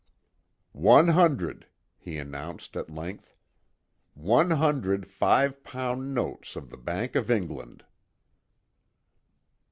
"One 0.71 1.09
hundred," 1.09 1.67
he 1.99 2.17
announced, 2.17 2.75
at 2.75 2.89
length, 2.89 3.35
"One 4.15 4.49
hundred 4.49 5.05
five 5.07 5.63
pound 5.63 6.15
notes 6.15 6.55
of 6.55 6.71
the 6.71 6.77
Bank 6.77 7.15
of 7.15 7.29
England." 7.29 7.85